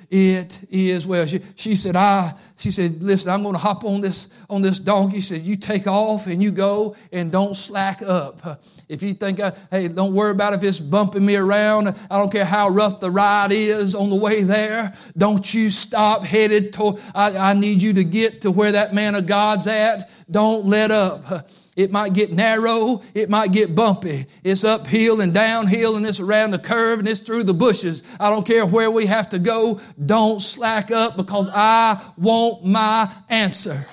[0.08, 1.26] It is well.
[1.26, 4.78] She, she said, I, she said, listen, I'm going to hop on this, on this
[4.78, 5.16] donkey.
[5.16, 8.60] She said, you take off and you go and don't slack up.
[8.88, 9.40] If you think,
[9.70, 11.88] hey, don't worry about if it's bumping me around.
[11.88, 14.94] I don't care how rough the ride is on the way there.
[15.16, 19.16] Don't you stop headed to, I, I need you to get to where that man
[19.16, 20.08] of God's at.
[20.30, 21.50] Don't let up.
[21.76, 23.02] It might get narrow.
[23.14, 24.26] It might get bumpy.
[24.42, 28.02] It's uphill and downhill and it's around the curve and it's through the bushes.
[28.18, 29.80] I don't care where we have to go.
[30.04, 33.86] Don't slack up because I want my answer.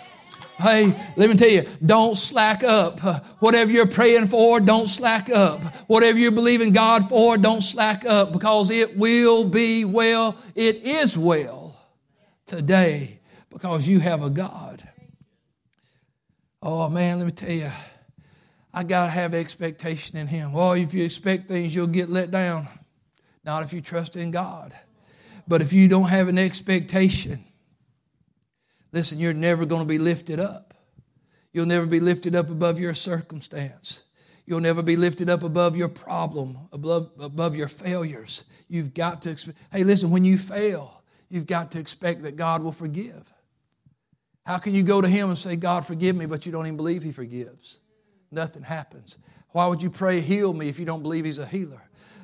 [0.58, 3.02] Hey, let me tell you, don't slack up.
[3.42, 5.62] Whatever you're praying for, don't slack up.
[5.88, 10.38] Whatever you're believing God for, don't slack up because it will be well.
[10.56, 11.76] It is well
[12.46, 13.20] today
[13.50, 14.73] because you have a God
[16.64, 17.70] Oh man, let me tell you,
[18.74, 20.54] I got to have expectation in Him.
[20.54, 22.68] Well, if you expect things, you'll get let down.
[23.44, 24.74] Not if you trust in God.
[25.48, 27.44] But if you don't have an expectation,
[28.94, 30.76] Listen, you're never going to be lifted up.
[31.52, 34.04] You'll never be lifted up above your circumstance.
[34.46, 38.44] You'll never be lifted up above your problem, above, above your failures.
[38.70, 42.62] You've got to, expect, hey, listen, when you fail, you've got to expect that God
[42.62, 43.33] will forgive.
[44.46, 46.78] How can you go to Him and say, God, forgive me, but you don't even
[46.78, 47.80] believe He forgives?
[48.32, 49.18] Nothing happens.
[49.50, 51.82] Why would you pray, heal me, if you don't believe He's a healer?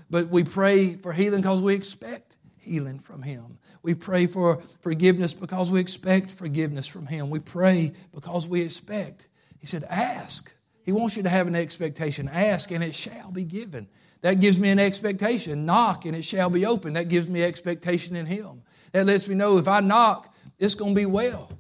[0.09, 3.57] But we pray for healing because we expect healing from Him.
[3.83, 7.29] We pray for forgiveness because we expect forgiveness from Him.
[7.29, 9.27] We pray because we expect.
[9.59, 10.51] He said, Ask.
[10.83, 12.27] He wants you to have an expectation.
[12.27, 13.87] Ask and it shall be given.
[14.21, 15.65] That gives me an expectation.
[15.65, 16.93] Knock and it shall be open.
[16.93, 18.63] That gives me expectation in Him.
[18.91, 21.51] That lets me know if I knock, it's going to be well.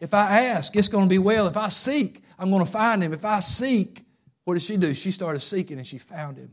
[0.00, 1.46] If I ask, it's going to be well.
[1.46, 3.12] If I seek, I'm going to find Him.
[3.12, 4.04] If I seek,
[4.44, 4.94] what did she do?
[4.94, 6.50] She started seeking and she found Him.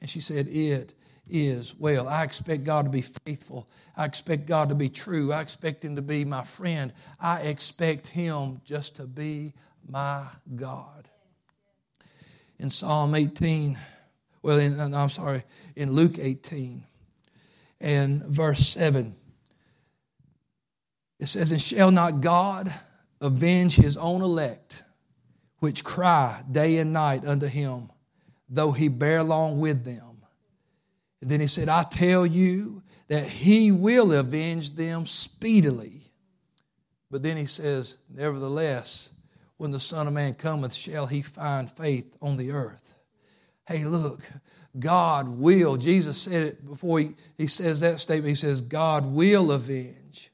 [0.00, 0.94] And she said, It
[1.28, 2.08] is well.
[2.08, 3.68] I expect God to be faithful.
[3.96, 5.32] I expect God to be true.
[5.32, 6.92] I expect Him to be my friend.
[7.18, 9.54] I expect Him just to be
[9.88, 11.08] my God.
[12.58, 13.78] In Psalm 18,
[14.42, 15.42] well, in, I'm sorry,
[15.74, 16.84] in Luke 18
[17.80, 19.14] and verse 7,
[21.18, 22.72] it says, And shall not God
[23.20, 24.82] avenge his own elect,
[25.58, 27.90] which cry day and night unto him,
[28.48, 30.22] though he bear long with them?
[31.20, 36.02] And then he said, I tell you that he will avenge them speedily.
[37.10, 39.10] But then he says, Nevertheless,
[39.56, 42.94] when the Son of Man cometh, shall he find faith on the earth?
[43.66, 44.20] Hey, look,
[44.78, 45.76] God will.
[45.76, 48.28] Jesus said it before he, he says that statement.
[48.28, 50.30] He says, God will avenge.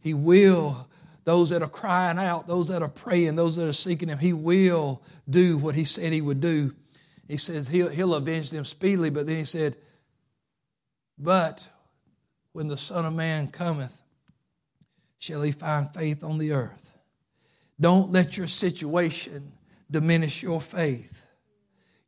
[0.00, 0.86] He will.
[1.24, 4.32] Those that are crying out, those that are praying, those that are seeking Him, He
[4.32, 6.74] will do what He said He would do.
[7.26, 9.76] He says He'll, he'll avenge them speedily, but then He said,
[11.18, 11.68] but
[12.52, 14.02] when the Son of Man cometh,
[15.18, 16.96] shall he find faith on the earth?
[17.80, 19.52] Don't let your situation
[19.90, 21.24] diminish your faith.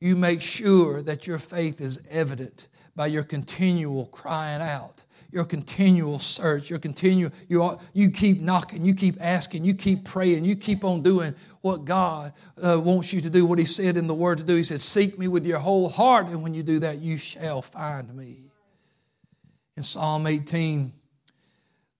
[0.01, 6.19] You make sure that your faith is evident by your continual crying out, your continual
[6.19, 10.85] search, your continual, you, you keep knocking, you keep asking, you keep praying, you keep
[10.85, 14.39] on doing what God uh, wants you to do, what He said in the Word
[14.39, 14.57] to do.
[14.57, 17.63] He said, Seek me with your whole heart, and when you do that, you shall
[17.63, 18.45] find me.
[19.77, 20.93] In Psalm 18,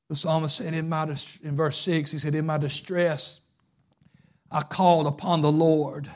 [0.09, 1.05] the psalmist said, in, my,
[1.43, 3.41] in verse 6, he said, In my distress,
[4.51, 6.09] I called upon the Lord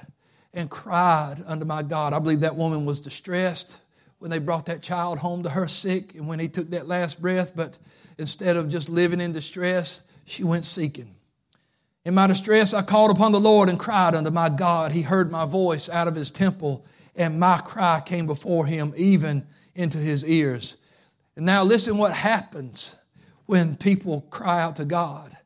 [0.53, 2.13] and cried unto my God.
[2.13, 3.79] I believe that woman was distressed
[4.25, 7.21] when they brought that child home to her sick and when he took that last
[7.21, 7.77] breath, but
[8.17, 11.15] instead of just living in distress, she went seeking.
[12.07, 14.93] In my distress, I called upon the Lord and cried unto my God.
[14.93, 19.47] He heard my voice out of his temple, and my cry came before him, even
[19.75, 20.79] into his ears.
[21.37, 22.97] And now listen what happens
[23.45, 25.37] when people cry out to God.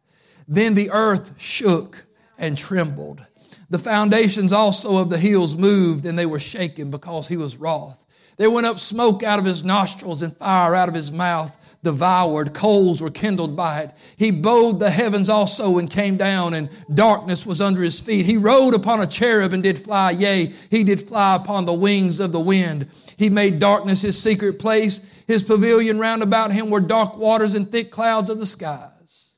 [0.46, 2.06] Then the earth shook
[2.38, 3.26] and trembled.
[3.70, 7.98] The foundations also of the hills moved and they were shaken because he was wroth.
[8.38, 12.55] There went up smoke out of his nostrils and fire out of his mouth devoured.
[12.55, 13.90] Coals were kindled by it.
[14.16, 18.27] He bowed the heavens also and came down, and darkness was under his feet.
[18.27, 20.12] He rode upon a cherub and did fly.
[20.12, 22.88] Yea, he did fly upon the wings of the wind.
[23.16, 25.01] He made darkness his secret place.
[25.27, 29.33] His pavilion round about him were dark waters and thick clouds of the skies.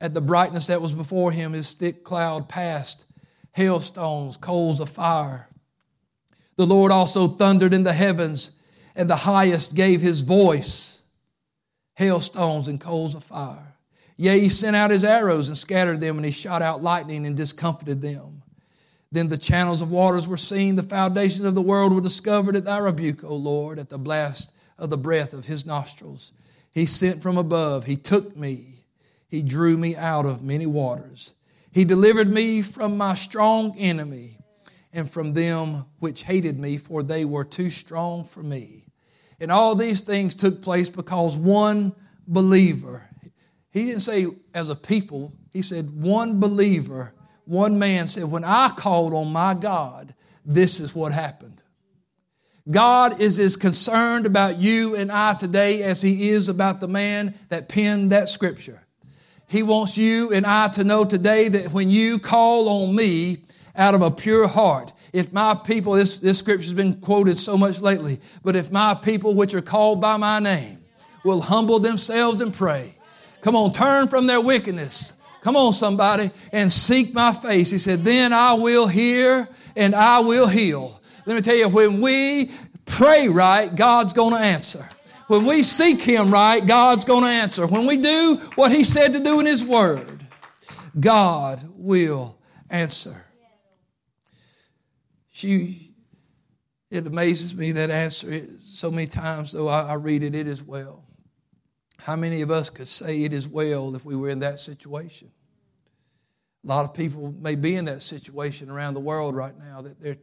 [0.00, 3.04] At the brightness that was before him, his thick cloud passed,
[3.52, 5.48] hailstones, coals of fire.
[6.58, 8.50] The Lord also thundered in the heavens,
[8.96, 11.00] and the highest gave his voice,
[11.94, 13.76] hailstones and coals of fire.
[14.16, 17.36] Yea, he sent out his arrows and scattered them, and he shot out lightning and
[17.36, 18.42] discomfited them.
[19.12, 22.64] Then the channels of waters were seen, the foundations of the world were discovered at
[22.64, 26.32] thy rebuke, O Lord, at the blast of the breath of his nostrils.
[26.72, 27.84] He sent from above.
[27.84, 28.82] He took me.
[29.28, 31.34] He drew me out of many waters.
[31.70, 34.37] He delivered me from my strong enemy
[34.92, 38.84] and from them which hated me, for they were too strong for me.
[39.40, 41.94] And all these things took place because one
[42.26, 43.08] believer,
[43.70, 47.12] he didn't say as a people, he said one believer,
[47.44, 51.62] one man said, When I called on my God, this is what happened.
[52.70, 57.34] God is as concerned about you and I today as He is about the man
[57.48, 58.82] that penned that scripture.
[59.48, 63.38] He wants you and I to know today that when you call on me
[63.78, 67.56] out of a pure heart, if my people, this, this scripture has been quoted so
[67.56, 70.78] much lately, but if my people which are called by my name
[71.24, 72.94] will humble themselves and pray,
[73.40, 75.14] come on, turn from their wickedness.
[75.40, 77.70] Come on, somebody, and seek my face.
[77.70, 81.00] He said, Then I will hear and I will heal.
[81.24, 82.50] Let me tell you, when we
[82.84, 84.88] pray right, God's going to answer.
[85.28, 87.66] When we seek Him right, God's going to answer.
[87.66, 90.26] When we do what He said to do in His Word,
[90.98, 92.36] God will
[92.70, 93.24] answer.
[95.38, 95.94] She,
[96.90, 100.64] it amazes me that answer so many times, though I, I read it, it is
[100.64, 101.04] well.
[101.96, 105.30] How many of us could say it is well if we were in that situation?
[106.64, 110.02] A lot of people may be in that situation around the world right now that
[110.02, 110.16] their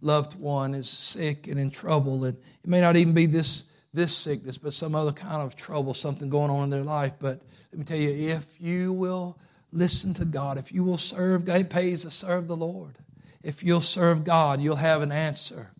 [0.00, 4.16] loved one is sick and in trouble, and it may not even be this this
[4.16, 7.12] sickness, but some other kind of trouble, something going on in their life.
[7.20, 7.40] But
[7.70, 9.38] let me tell you, if you will
[9.70, 12.98] listen to God, if you will serve, God pays to serve the Lord.
[13.42, 15.70] If you'll serve God, you'll have an answer.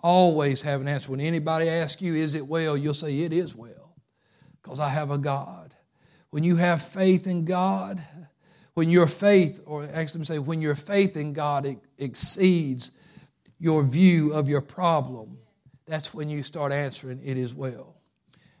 [0.00, 1.10] Always have an answer.
[1.10, 3.96] When anybody asks you, is it well, you'll say, it is well,
[4.62, 5.74] because I have a God.
[6.30, 8.02] When you have faith in God,
[8.74, 12.90] when your faith, or actually, say, when your faith in God exceeds
[13.58, 15.38] your view of your problem,
[15.86, 17.94] that's when you start answering, It is well.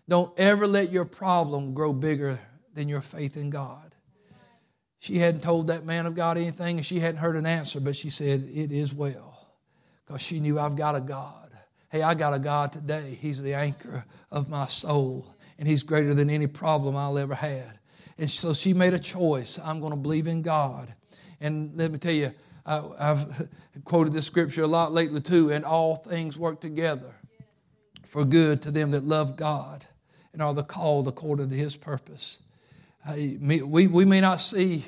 [0.08, 2.38] Don't ever let your problem grow bigger
[2.74, 3.83] than your faith in God.
[5.04, 7.94] She hadn't told that man of God anything and she hadn't heard an answer, but
[7.94, 9.50] she said, It is well.
[10.06, 11.50] Because she knew I've got a God.
[11.90, 13.18] Hey, I got a God today.
[13.20, 15.26] He's the anchor of my soul,
[15.58, 17.78] and He's greater than any problem I'll ever had.
[18.16, 19.58] And so she made a choice.
[19.62, 20.94] I'm going to believe in God.
[21.38, 22.32] And let me tell you,
[22.64, 23.48] I, have
[23.84, 25.52] quoted this scripture a lot lately too.
[25.52, 27.14] And all things work together
[28.06, 29.84] for good to them that love God
[30.32, 32.40] and are the called according to His purpose.
[33.12, 34.84] We, we may not see,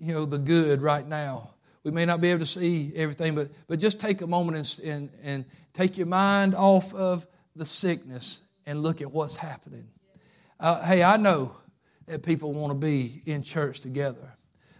[0.00, 1.50] you know, the good right now.
[1.84, 4.90] We may not be able to see everything, but, but just take a moment and,
[4.90, 9.88] and, and take your mind off of the sickness and look at what's happening.
[10.60, 11.56] Uh, hey, I know
[12.06, 14.34] that people want to be in church together.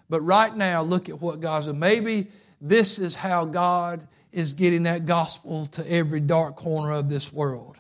[0.09, 1.78] But right now, look at what God's doing.
[1.78, 2.28] Maybe
[2.61, 7.78] this is how God is getting that gospel to every dark corner of this world.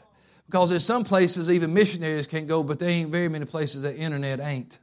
[0.48, 3.96] Because there's some places even missionaries can go, but there ain't very many places that
[3.96, 4.78] internet ain't.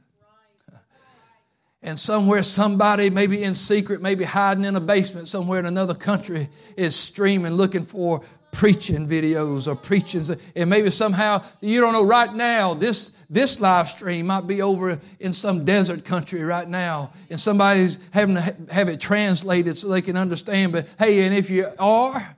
[1.82, 6.48] And somewhere somebody, maybe in secret, maybe hiding in a basement somewhere in another country,
[6.76, 10.30] is streaming, looking for preaching videos or preachings.
[10.54, 15.00] And maybe somehow, you don't know, right now, this, this live stream might be over
[15.18, 20.00] in some desert country right now, and somebody's having to have it translated so they
[20.00, 20.72] can understand.
[20.72, 22.35] But hey, and if you are,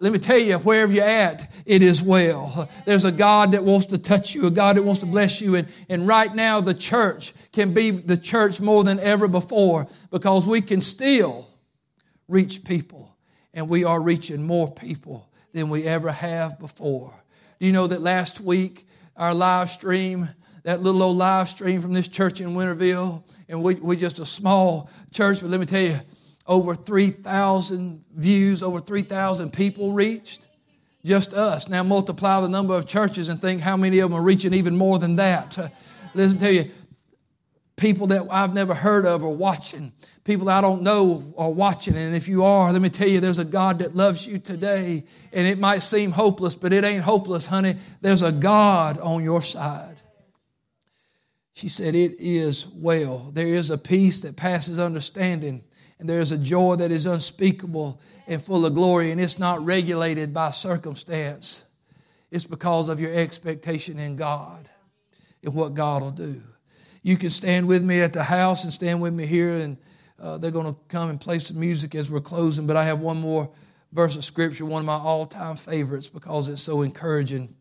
[0.00, 2.68] let me tell you, wherever you're at, it is well.
[2.84, 5.56] There's a God that wants to touch you, a God that wants to bless you.
[5.56, 10.46] And, and right now, the church can be the church more than ever before because
[10.46, 11.48] we can still
[12.28, 13.16] reach people.
[13.54, 17.12] And we are reaching more people than we ever have before.
[17.58, 18.86] Do you know that last week
[19.18, 20.28] our live stream,
[20.62, 23.24] that little old live stream from this church in Winterville.
[23.48, 25.98] And we, we're just a small church, but let me tell you,
[26.48, 30.46] over 3,000 views, over 3,000 people reached.
[31.04, 31.68] Just us.
[31.68, 34.76] Now multiply the number of churches and think how many of them are reaching even
[34.76, 35.56] more than that.
[36.14, 36.70] Listen, tell you,
[37.76, 39.92] people that I've never heard of are watching.
[40.24, 41.96] People I don't know are watching.
[41.96, 45.04] And if you are, let me tell you, there's a God that loves you today.
[45.32, 47.76] And it might seem hopeless, but it ain't hopeless, honey.
[48.00, 49.96] There's a God on your side.
[51.54, 53.30] She said, It is well.
[53.32, 55.64] There is a peace that passes understanding,
[55.98, 59.64] and there is a joy that is unspeakable and full of glory, and it's not
[59.64, 61.64] regulated by circumstance.
[62.30, 64.68] It's because of your expectation in God
[65.42, 66.42] and what God will do.
[67.02, 69.76] You can stand with me at the house and stand with me here, and
[70.20, 72.66] uh, they're going to come and play some music as we're closing.
[72.66, 73.50] But I have one more
[73.92, 77.54] verse of Scripture, one of my all time favorites, because it's so encouraging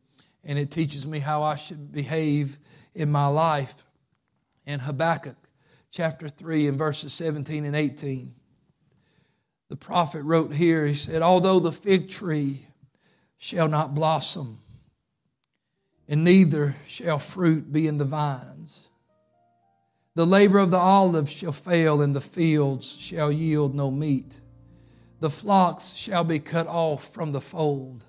[0.44, 2.58] and it teaches me how I should behave
[2.96, 3.84] in my life.
[4.66, 5.36] In Habakkuk
[5.98, 8.32] chapter 3 and verses 17 and 18,
[9.70, 12.68] the prophet wrote here, he said, Although the fig tree
[13.40, 14.60] shall not blossom,
[16.08, 18.92] and neither shall fruit be in the vines,
[20.14, 24.40] the labor of the olive shall fail, and the fields shall yield no meat.
[25.20, 28.06] The flocks shall be cut off from the fold,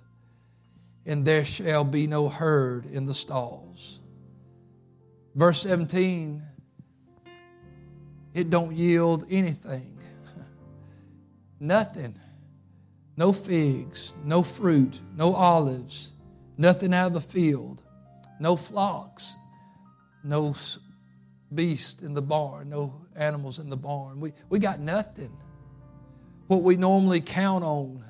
[1.07, 4.01] and there shall be no herd in the stalls.
[5.34, 6.43] Verse 17,
[8.35, 9.99] it don't yield anything.
[11.61, 12.18] Nothing.
[13.16, 16.12] No figs, no fruit, no olives,
[16.57, 17.83] nothing out of the field,
[18.39, 19.35] no flocks,
[20.22, 20.55] no
[21.53, 24.20] beast in the barn, no animals in the barn.
[24.20, 25.37] We, we got nothing.
[26.47, 28.05] What we normally count on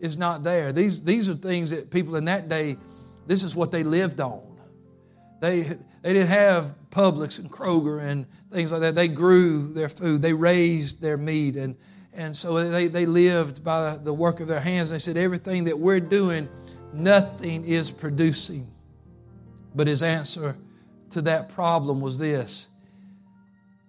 [0.00, 0.72] is not there.
[0.72, 2.76] These, these are things that people in that day,
[3.26, 4.58] this is what they lived on.
[5.40, 8.94] They, they didn't have Publix and Kroger and things like that.
[8.94, 11.76] They grew their food, they raised their meat, and,
[12.12, 14.90] and so they, they lived by the work of their hands.
[14.90, 16.48] They said, Everything that we're doing,
[16.92, 18.70] nothing is producing.
[19.74, 20.56] But his answer
[21.10, 22.68] to that problem was this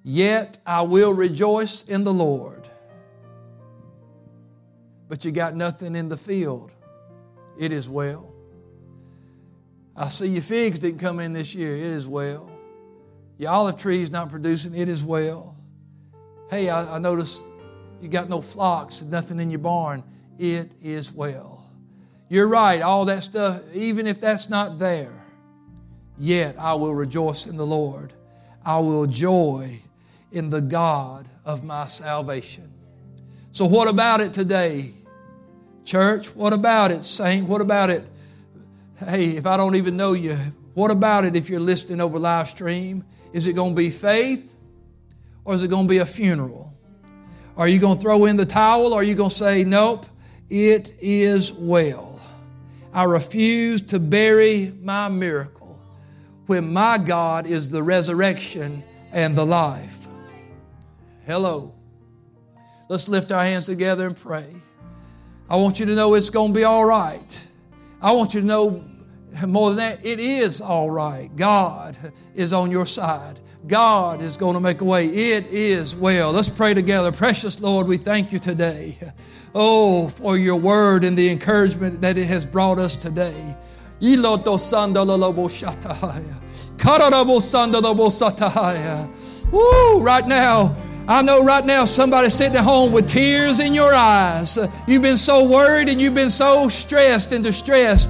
[0.04, 2.68] Yet I will rejoice in the Lord.
[5.10, 6.72] But you got nothing in the field.
[7.58, 8.34] It is well.
[9.98, 11.76] I see your figs didn't come in this year.
[11.76, 12.52] It is well.
[13.40, 14.76] Your olive tree is not producing.
[14.76, 15.56] It is well.
[16.52, 17.42] Hey, I, I noticed
[18.00, 20.04] you got no flocks, and nothing in your barn.
[20.38, 21.66] It is well.
[22.30, 25.14] You're right, all that stuff, even if that's not there,
[26.18, 28.14] yet I will rejoice in the Lord.
[28.64, 29.80] I will joy
[30.32, 32.72] in the God of my salvation.
[33.52, 34.94] So, what about it today?
[35.86, 37.06] Church, what about it?
[37.06, 38.04] Saint, what about it?
[39.00, 40.36] Hey, if I don't even know you,
[40.74, 43.06] what about it if you're listening over live stream?
[43.32, 44.56] Is it going to be faith
[45.46, 46.74] or is it going to be a funeral?
[47.58, 50.08] Are you going to throw in the towel or are you going to say, nope,
[50.50, 52.20] it is well?
[52.92, 55.80] I refuse to bury my miracle
[56.48, 60.08] when my God is the resurrection and the life.
[61.26, 61.76] Hello.
[62.90, 64.48] Let's lift our hands together and pray.
[65.50, 67.47] I want you to know it's going to be all right.
[68.02, 68.84] I want you to know
[69.46, 71.36] more than that, it is all right.
[71.36, 71.96] God
[72.36, 73.40] is on your side.
[73.68, 75.08] God is going to make a way.
[75.08, 76.32] It is well.
[76.32, 77.12] Let's pray together.
[77.12, 78.98] Precious Lord, we thank you today.
[79.54, 83.56] Oh, for your word and the encouragement that it has brought us today.
[89.52, 90.76] Woo, right now,
[91.10, 94.58] I know right now somebody sitting at home with tears in your eyes.
[94.88, 98.10] You've been so worried and you've been so stressed and distressed.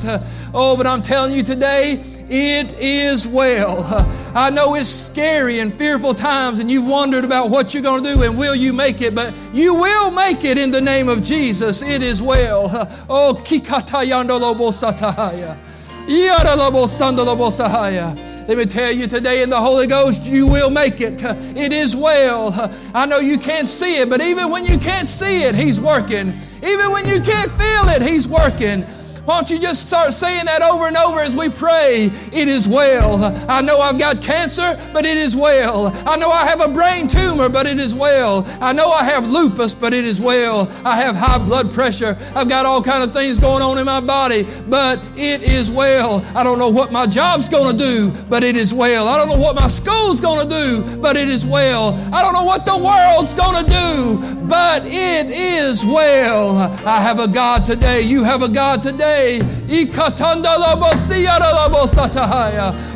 [0.52, 3.86] Oh, but I'm telling you today, it is well.
[4.34, 8.16] I know it's scary and fearful times, and you've wondered about what you're going to
[8.16, 11.22] do and will you make it, but you will make it in the name of
[11.22, 11.84] Jesus.
[11.84, 12.70] It is well.
[13.08, 15.56] Oh, kikatayandolobo satahaya.
[18.48, 21.22] Let me tell you today in the Holy Ghost, you will make it.
[21.22, 22.54] It is well.
[22.93, 26.32] I know you can't see it, but even when you can't see it, He's working.
[26.64, 28.86] Even when you can't feel it, He's working.
[29.28, 32.09] Why don't you just start saying that over and over as we pray?
[32.32, 33.25] It is well.
[33.49, 35.88] I know I've got cancer, but it is well.
[36.07, 38.45] I know I have a brain tumor, but it is well.
[38.61, 40.71] I know I have lupus, but it is well.
[40.86, 42.17] I have high blood pressure.
[42.36, 46.23] I've got all kind of things going on in my body, but it is well.
[46.34, 49.09] I don't know what my job's going to do, but it is well.
[49.09, 51.95] I don't know what my school's going to do, but it is well.
[52.15, 56.55] I don't know what the world's going to do, but it is well.
[56.88, 58.03] I have a God today.
[58.03, 59.16] You have a God today.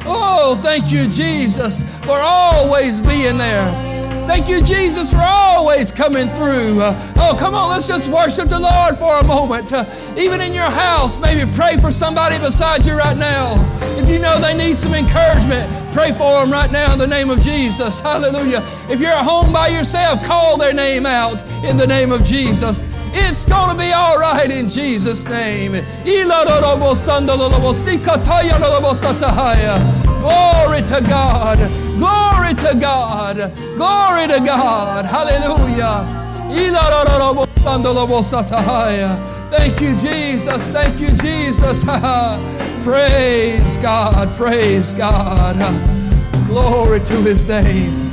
[0.06, 3.92] Oh, thank you, Jesus, for always being there.
[4.28, 6.80] Thank you, Jesus, for always coming through.
[6.80, 9.74] Uh, oh, come on, let's just worship the Lord for a moment.
[9.74, 13.56] Uh, even in your house, maybe pray for somebody beside you right now.
[13.98, 17.30] If you know they need some encouragement, pray for them right now in the name
[17.30, 18.00] of Jesus.
[18.00, 18.64] Hallelujah.
[18.90, 22.84] If you're at home by yourself, call their name out in the name of Jesus.
[23.14, 25.74] It's going to be all right in Jesus' name.
[30.22, 31.58] Glory to God.
[31.98, 33.36] Glory to God.
[33.76, 35.06] Glory to God.
[35.06, 36.06] Hallelujah.
[39.52, 40.64] Thank you, Jesus.
[40.68, 41.84] Thank you, Jesus.
[42.84, 44.30] praise God.
[44.36, 45.58] Praise God.
[46.48, 48.12] Glory to his name.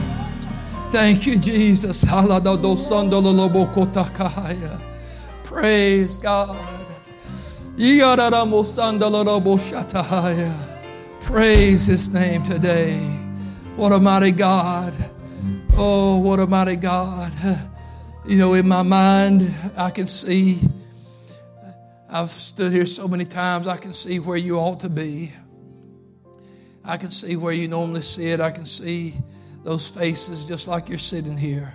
[0.91, 2.03] Thank you, Jesus.
[5.49, 6.87] Praise God.
[11.23, 12.99] Praise His name today.
[13.75, 14.93] What a mighty God.
[15.73, 17.33] Oh, what a mighty God.
[18.27, 20.61] You know, in my mind, I can see,
[22.11, 25.33] I've stood here so many times, I can see where you ought to be.
[26.85, 28.43] I can see where you normally sit.
[28.43, 29.15] I can see
[29.65, 31.73] those faces just like you're sitting here.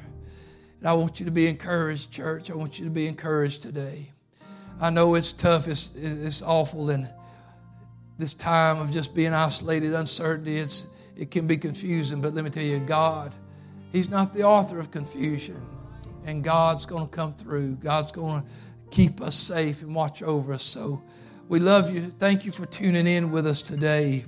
[0.83, 2.51] And I want you to be encouraged, church.
[2.51, 4.11] I want you to be encouraged today.
[4.81, 7.07] I know it's tough, it's, it's awful, and
[8.17, 12.19] this time of just being isolated, uncertainty, it's, it can be confusing.
[12.19, 13.33] But let me tell you, God,
[13.93, 15.65] He's not the author of confusion.
[16.25, 17.75] And God's going to come through.
[17.75, 18.47] God's going to
[18.91, 20.63] keep us safe and watch over us.
[20.63, 21.01] So
[21.47, 22.01] we love you.
[22.01, 24.25] Thank you for tuning in with us today.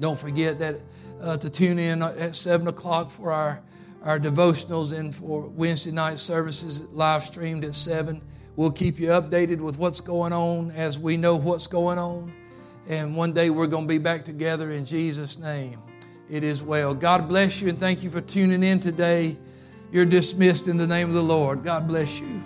[0.00, 0.80] Don't forget that
[1.22, 3.62] uh, to tune in at 7 o'clock for our
[4.08, 8.22] our devotionals and for Wednesday night services live streamed at 7.
[8.56, 12.32] We'll keep you updated with what's going on as we know what's going on.
[12.88, 15.78] And one day we're going to be back together in Jesus' name.
[16.30, 16.94] It is well.
[16.94, 19.36] God bless you and thank you for tuning in today.
[19.92, 21.62] You're dismissed in the name of the Lord.
[21.62, 22.42] God bless you.